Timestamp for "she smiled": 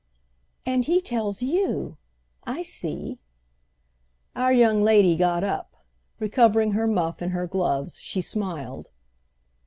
7.99-8.89